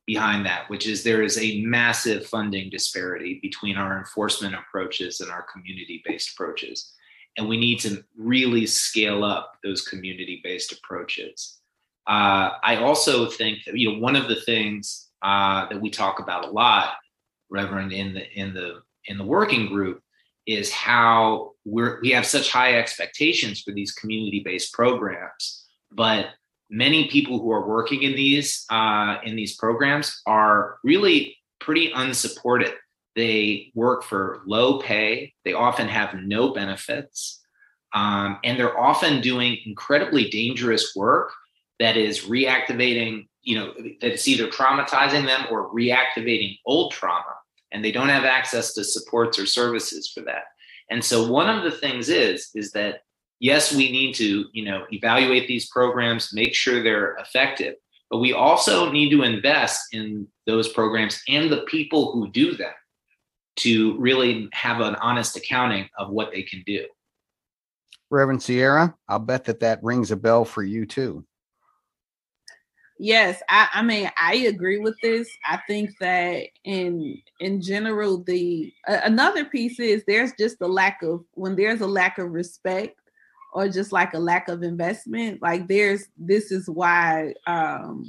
[0.06, 5.30] behind that, which is there is a massive funding disparity between our enforcement approaches and
[5.30, 6.92] our community based approaches.
[7.38, 11.58] And we need to really scale up those community based approaches.
[12.06, 16.20] Uh, I also think that, you know, one of the things uh, that we talk
[16.20, 16.92] about a lot
[17.54, 20.02] Reverend, in the in the in the working group
[20.46, 26.26] is how we're we have such high expectations for these community-based programs, but
[26.70, 32.72] many people who are working in these uh, in these programs are really pretty unsupported.
[33.14, 35.32] They work for low pay.
[35.44, 37.40] They often have no benefits,
[37.94, 41.32] um, and they're often doing incredibly dangerous work
[41.80, 47.34] that is reactivating you know that's either traumatizing them or reactivating old trauma
[47.74, 50.44] and they don't have access to supports or services for that.
[50.90, 53.00] And so one of the things is is that
[53.40, 57.74] yes we need to you know evaluate these programs make sure they're effective
[58.10, 62.72] but we also need to invest in those programs and the people who do them
[63.56, 66.86] to really have an honest accounting of what they can do.
[68.10, 71.24] Reverend sierra i'll bet that that rings a bell for you too
[72.98, 75.28] Yes, I, I mean I agree with this.
[75.44, 81.02] I think that in in general, the uh, another piece is there's just a lack
[81.02, 82.98] of when there's a lack of respect
[83.52, 85.42] or just like a lack of investment.
[85.42, 88.08] Like there's this is why um,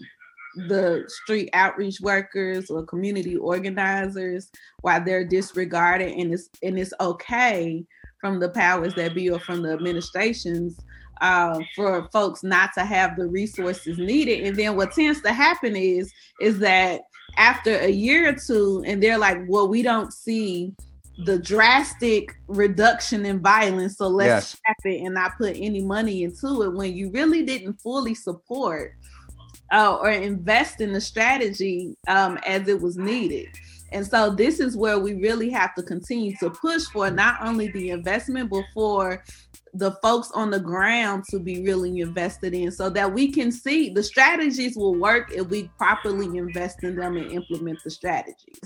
[0.67, 4.49] the street outreach workers or community organizers
[4.81, 7.85] why they're disregarded and it's and it's okay
[8.21, 10.77] from the powers that be or from the administrations
[11.21, 14.43] uh, for folks not to have the resources needed.
[14.45, 16.11] And then what tends to happen is
[16.41, 17.01] is that
[17.37, 20.73] after a year or two, and they're like, well, we don't see
[21.25, 24.75] the drastic reduction in violence, so let's yes.
[24.83, 28.95] it and not put any money into it when you really didn't fully support
[29.71, 33.47] uh, or invest in the strategy um, as it was needed.
[33.91, 37.69] And so this is where we really have to continue to push for not only
[37.69, 39.23] the investment, but for
[39.77, 43.89] the folks on the ground to be really invested in so that we can see
[43.89, 48.59] the strategies will work if we properly invest in them and implement the strategies.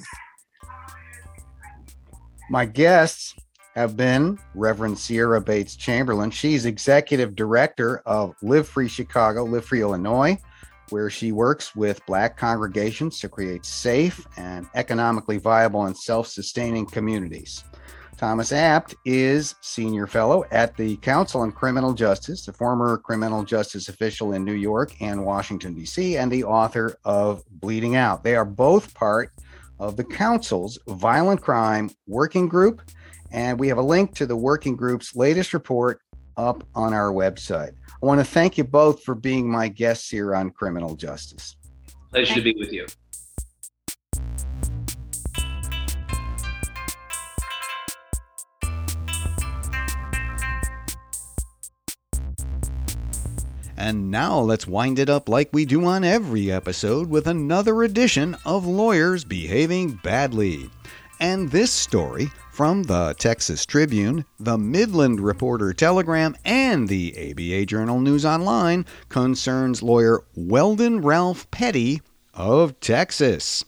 [2.52, 3.36] My guests
[3.76, 6.32] have been Reverend Sierra Bates Chamberlain.
[6.32, 10.38] She's executive director of Live Free Chicago, Live Free Illinois,
[10.90, 16.86] where she works with Black congregations to create safe and economically viable and self sustaining
[16.86, 17.64] communities.
[18.20, 23.88] Thomas Abt is senior fellow at the Council on Criminal Justice, a former criminal justice
[23.88, 28.26] official in New York and Washington, D.C., and the author of Bleeding Out.
[28.26, 29.32] They are both part
[29.80, 32.82] of the Council's Violent Crime Working Group,
[33.32, 36.02] and we have a link to the working group's latest report
[36.36, 37.72] up on our website.
[37.72, 41.56] I want to thank you both for being my guests here on Criminal Justice.
[42.12, 42.86] Pleasure to be with you.
[53.80, 58.36] And now let's wind it up like we do on every episode with another edition
[58.44, 60.70] of Lawyers Behaving Badly.
[61.22, 68.02] And this story from the Texas Tribune, the Midland Reporter Telegram, and the ABA Journal
[68.02, 72.02] News Online concerns lawyer Weldon Ralph Petty
[72.34, 73.64] of Texas.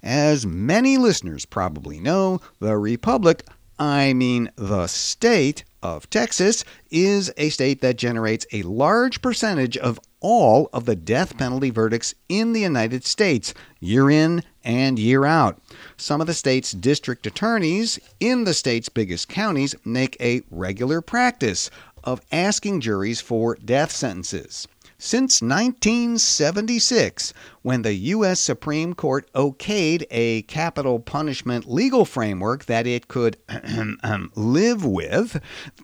[0.00, 3.42] As many listeners probably know, the Republic,
[3.80, 5.64] I mean the state
[5.94, 11.36] of Texas, is a state that generates a large percentage of all of the death
[11.36, 15.60] penalty verdicts in the United States, year in and year out.
[15.96, 21.70] Some of the state's district attorneys in the state's biggest counties make a regular practice
[22.02, 24.66] of asking juries for death sentences.
[24.98, 28.40] Since 1976, when the U.S.
[28.40, 33.36] Supreme Court okayed a capital punishment legal framework that it could
[34.36, 35.38] live with,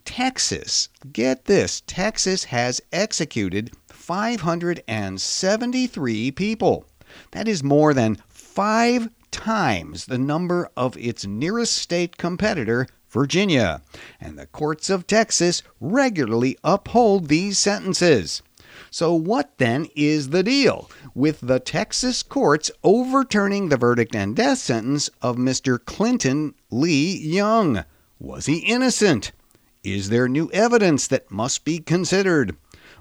[0.07, 6.87] Texas, get this, Texas has executed 573 people.
[7.33, 13.83] That is more than five times the number of its nearest state competitor, Virginia.
[14.19, 18.41] And the courts of Texas regularly uphold these sentences.
[18.91, 24.59] So, what then is the deal with the Texas courts overturning the verdict and death
[24.59, 25.79] sentence of Mr.
[25.83, 27.85] Clinton Lee Young?
[28.19, 29.33] Was he innocent?
[29.83, 32.57] Is there new evidence that must be considered?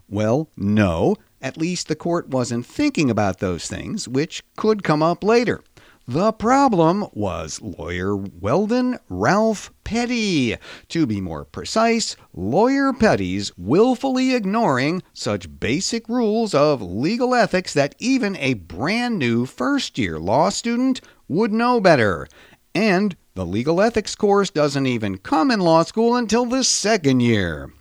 [0.10, 1.16] Well, no.
[1.42, 5.64] At least the court wasn't thinking about those things, which could come up later.
[6.08, 10.58] The problem was lawyer Weldon Ralph Petty.
[10.90, 17.94] To be more precise, lawyer Petty's willfully ignoring such basic rules of legal ethics that
[18.00, 22.28] even a brand new first year law student would know better.
[22.74, 27.72] And the legal ethics course doesn't even come in law school until the second year.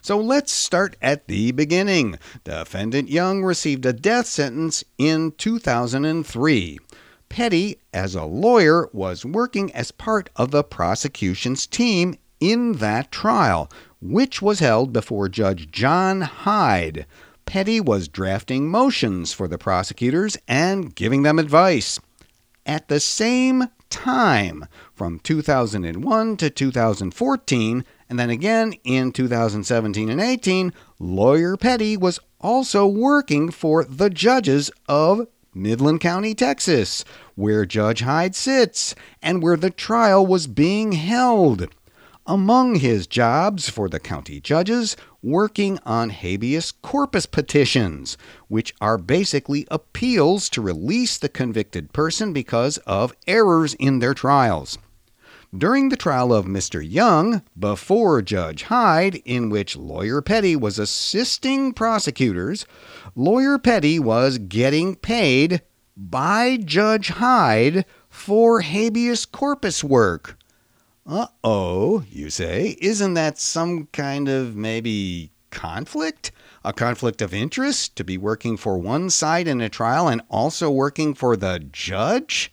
[0.00, 2.18] So let's start at the beginning.
[2.42, 6.78] Defendant Young received a death sentence in 2003.
[7.28, 13.70] Petty, as a lawyer, was working as part of the prosecution's team in that trial,
[14.00, 17.06] which was held before Judge John Hyde.
[17.44, 22.00] Petty was drafting motions for the prosecutors and giving them advice.
[22.64, 30.72] At the same time, from 2001 to 2014, and then again in 2017 and 18,
[30.98, 37.02] lawyer Petty was also working for the judges of Midland County, Texas,
[37.34, 41.68] where Judge Hyde sits and where the trial was being held.
[42.26, 49.66] Among his jobs for the county judges, working on habeas corpus petitions, which are basically
[49.70, 54.76] appeals to release the convicted person because of errors in their trials.
[55.56, 56.86] During the trial of Mr.
[56.86, 62.66] Young, before Judge Hyde, in which Lawyer Petty was assisting prosecutors,
[63.14, 65.62] Lawyer Petty was getting paid
[65.96, 70.36] by Judge Hyde for habeas corpus work.
[71.06, 72.76] Uh oh, you say.
[72.80, 76.32] Isn't that some kind of maybe conflict?
[76.64, 80.70] A conflict of interest to be working for one side in a trial and also
[80.70, 82.52] working for the judge?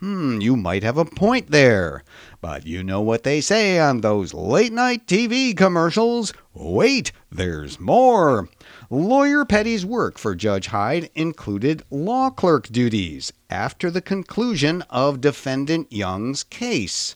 [0.00, 2.02] Hmm, you might have a point there.
[2.40, 6.32] But you know what they say on those late night TV commercials.
[6.54, 8.48] Wait, there's more.
[8.88, 15.92] Lawyer Petty's work for Judge Hyde included law clerk duties after the conclusion of Defendant
[15.92, 17.14] Young's case.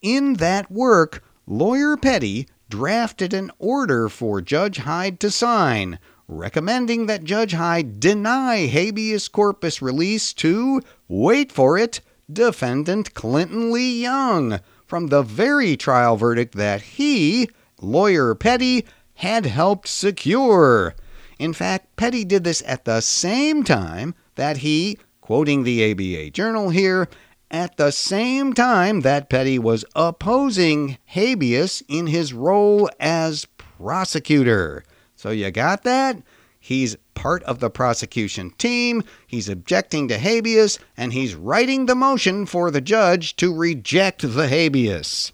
[0.00, 7.24] In that work, Lawyer Petty drafted an order for Judge Hyde to sign, recommending that
[7.24, 12.00] Judge Hyde deny habeas corpus release to, wait for it,
[12.34, 17.48] defendant Clinton Lee Young from the very trial verdict that he,
[17.80, 20.94] lawyer Petty, had helped secure.
[21.38, 26.70] In fact, Petty did this at the same time that he, quoting the ABA Journal
[26.70, 27.08] here,
[27.50, 33.46] at the same time that Petty was opposing habeas in his role as
[33.78, 34.84] prosecutor.
[35.16, 36.22] So you got that?
[36.58, 42.46] He's part of the prosecution team, he's objecting to habeas, and he's writing the motion
[42.46, 45.32] for the judge to reject the habeas.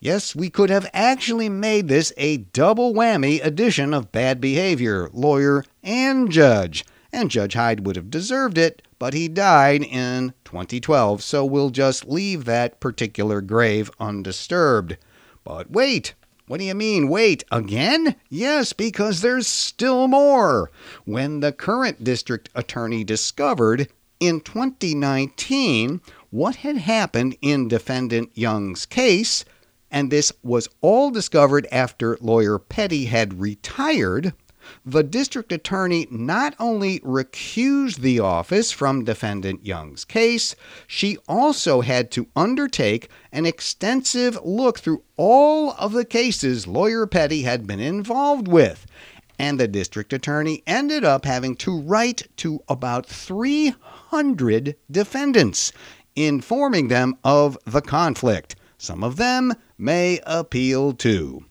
[0.00, 5.64] Yes, we could have actually made this a double whammy edition of bad behavior, lawyer
[5.82, 11.44] and judge, and Judge Hyde would have deserved it, but he died in 2012, so
[11.44, 14.96] we'll just leave that particular grave undisturbed.
[15.44, 16.14] But wait!
[16.48, 18.16] What do you mean, wait, again?
[18.28, 20.70] Yes, because there's still more.
[21.04, 23.88] When the current district attorney discovered
[24.18, 29.44] in 2019 what had happened in defendant Young's case,
[29.90, 34.32] and this was all discovered after lawyer Petty had retired,
[34.84, 40.54] the district attorney not only recused the office from defendant Young's case,
[40.86, 47.42] she also had to undertake an extensive look through all of the cases Lawyer Petty
[47.42, 48.86] had been involved with.
[49.38, 55.72] And the district attorney ended up having to write to about 300 defendants,
[56.14, 58.56] informing them of the conflict.
[58.78, 61.44] Some of them may appeal too.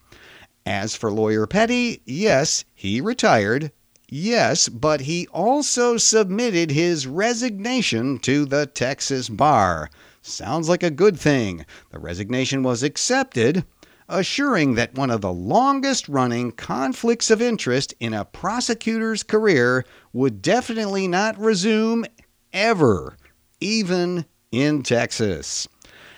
[0.66, 3.72] As for Lawyer Petty, yes, he retired.
[4.08, 9.90] Yes, but he also submitted his resignation to the Texas bar.
[10.22, 11.66] Sounds like a good thing.
[11.92, 13.66] The resignation was accepted,
[14.08, 20.42] assuring that one of the longest running conflicts of interest in a prosecutor's career would
[20.42, 22.06] definitely not resume
[22.54, 23.18] ever,
[23.60, 25.68] even in Texas.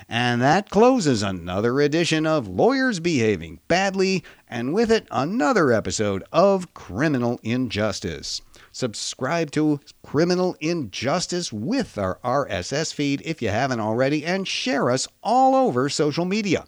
[0.09, 6.73] And that closes another edition of Lawyers Behaving Badly, and with it, another episode of
[6.73, 8.41] Criminal Injustice.
[8.71, 15.07] Subscribe to Criminal Injustice with our RSS feed if you haven't already, and share us
[15.21, 16.65] all over social media.